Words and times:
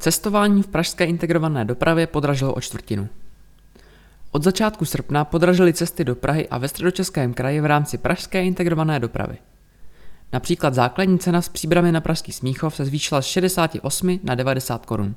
Cestování 0.00 0.62
v 0.62 0.66
pražské 0.66 1.04
integrované 1.04 1.64
dopravě 1.64 2.06
podražilo 2.06 2.54
o 2.54 2.60
čtvrtinu. 2.60 3.08
Od 4.30 4.42
začátku 4.42 4.84
srpna 4.84 5.24
podražily 5.24 5.72
cesty 5.72 6.04
do 6.04 6.14
Prahy 6.14 6.48
a 6.48 6.58
ve 6.58 6.68
středočeském 6.68 7.34
kraji 7.34 7.60
v 7.60 7.66
rámci 7.66 7.98
pražské 7.98 8.44
integrované 8.44 9.00
dopravy. 9.00 9.38
Například 10.32 10.74
základní 10.74 11.18
cena 11.18 11.42
s 11.42 11.48
příbramy 11.48 11.92
na 11.92 12.00
Pražský 12.00 12.32
Smíchov 12.32 12.76
se 12.76 12.84
zvýšila 12.84 13.22
z 13.22 13.26
68 13.26 14.20
na 14.24 14.34
90 14.34 14.86
korun. 14.86 15.14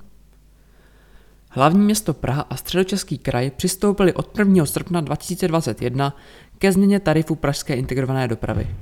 Hlavní 1.50 1.86
město 1.86 2.13
Praha 2.13 2.45
a 2.50 2.55
středočeský 2.55 3.18
kraj 3.18 3.52
přistoupili 3.52 4.13
od 4.13 4.39
1. 4.39 4.65
srpna 4.65 5.02
2021 5.02 6.15
ke 6.57 6.71
změně 6.71 7.00
tarifu 7.00 7.36
pražské 7.36 7.75
integrované 7.75 8.27
dopravy. 8.27 8.75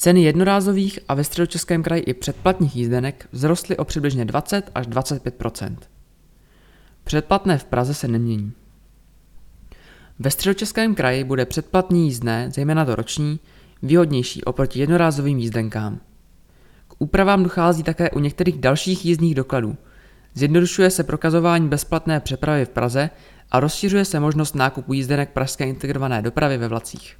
Ceny 0.00 0.22
jednorázových 0.22 0.98
a 1.08 1.14
ve 1.14 1.24
středočeském 1.24 1.82
kraji 1.82 2.02
i 2.02 2.14
předplatních 2.14 2.76
jízdenek 2.76 3.28
vzrostly 3.32 3.76
o 3.76 3.84
přibližně 3.84 4.24
20 4.24 4.70
až 4.74 4.88
25% 4.88 5.76
Předplatné 7.04 7.58
v 7.58 7.64
Praze 7.64 7.94
se 7.94 8.08
nemění. 8.08 8.52
Ve 10.18 10.30
středočeském 10.30 10.94
kraji 10.94 11.24
bude 11.24 11.46
předplatní 11.46 12.04
jízdné, 12.04 12.50
zejména 12.54 12.84
to 12.84 12.94
roční, 12.94 13.40
výhodnější 13.82 14.44
oproti 14.44 14.80
jednorázovým 14.80 15.38
jízdenkám. 15.38 16.00
K 16.88 16.94
úpravám 16.98 17.42
dochází 17.42 17.82
také 17.82 18.10
u 18.10 18.18
některých 18.18 18.58
dalších 18.58 19.04
jízdních 19.04 19.34
dokladů. 19.34 19.76
Zjednodušuje 20.34 20.90
se 20.90 21.04
prokazování 21.04 21.68
bezplatné 21.68 22.20
přepravy 22.20 22.64
v 22.64 22.68
Praze 22.68 23.10
a 23.50 23.60
rozšiřuje 23.60 24.04
se 24.04 24.20
možnost 24.20 24.54
nákupu 24.54 24.92
jízdenek 24.92 25.30
pražské 25.30 25.64
integrované 25.64 26.22
dopravy 26.22 26.58
ve 26.58 26.68
vlacích. 26.68 27.19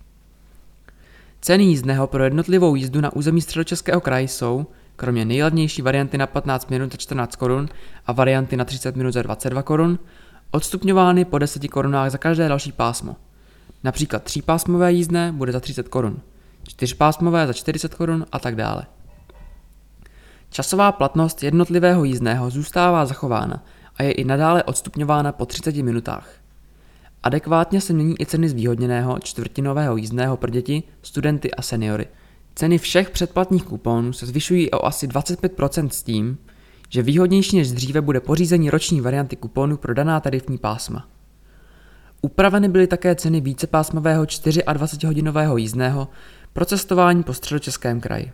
Ceny 1.42 1.64
jízdného 1.64 2.06
pro 2.06 2.24
jednotlivou 2.24 2.74
jízdu 2.74 3.00
na 3.00 3.12
území 3.12 3.40
středočeského 3.40 4.00
kraje 4.00 4.28
jsou, 4.28 4.66
kromě 4.96 5.24
nejlevnější 5.24 5.82
varianty 5.82 6.18
na 6.18 6.26
15 6.26 6.70
minut 6.70 6.92
za 6.92 6.96
14 6.96 7.36
korun 7.36 7.68
a 8.06 8.12
varianty 8.12 8.56
na 8.56 8.64
30 8.64 8.96
minut 8.96 9.10
za 9.10 9.22
22 9.22 9.62
korun, 9.62 9.98
odstupňovány 10.50 11.24
po 11.24 11.38
10 11.38 11.68
korunách 11.68 12.10
za 12.10 12.18
každé 12.18 12.48
další 12.48 12.72
pásmo. 12.72 13.16
Například 13.84 14.22
třípásmové 14.22 14.92
jízdné 14.92 15.32
bude 15.32 15.52
za 15.52 15.60
30 15.60 15.88
korun, 15.88 16.20
čtyřpásmové 16.68 17.46
za 17.46 17.52
40 17.52 17.94
korun 17.94 18.26
a 18.32 18.38
tak 18.38 18.56
dále. 18.56 18.86
Časová 20.50 20.92
platnost 20.92 21.42
jednotlivého 21.42 22.04
jízdného 22.04 22.50
zůstává 22.50 23.06
zachována 23.06 23.64
a 23.96 24.02
je 24.02 24.12
i 24.12 24.24
nadále 24.24 24.62
odstupňována 24.62 25.32
po 25.32 25.46
30 25.46 25.76
minutách. 25.76 26.39
Adekvátně 27.22 27.80
se 27.80 27.92
mění 27.92 28.20
i 28.20 28.26
ceny 28.26 28.48
zvýhodněného 28.48 29.18
čtvrtinového 29.18 29.96
jízdného 29.96 30.36
pro 30.36 30.50
děti, 30.50 30.82
studenty 31.02 31.50
a 31.50 31.62
seniory. 31.62 32.06
Ceny 32.54 32.78
všech 32.78 33.10
předplatních 33.10 33.64
kuponů 33.64 34.12
se 34.12 34.26
zvyšují 34.26 34.70
o 34.70 34.86
asi 34.86 35.08
25% 35.08 35.88
s 35.88 36.02
tím, 36.02 36.38
že 36.88 37.02
výhodnější 37.02 37.56
než 37.56 37.72
dříve 37.72 38.00
bude 38.00 38.20
pořízení 38.20 38.70
roční 38.70 39.00
varianty 39.00 39.36
kuponů 39.36 39.76
pro 39.76 39.94
daná 39.94 40.20
tarifní 40.20 40.58
pásma. 40.58 41.08
Upraveny 42.22 42.68
byly 42.68 42.86
také 42.86 43.14
ceny 43.14 43.40
vícepásmového 43.40 44.24
24-hodinového 44.24 45.56
jízdného 45.56 46.08
pro 46.52 46.64
cestování 46.64 47.22
po 47.22 47.34
středočeském 47.34 48.00
kraji. 48.00 48.32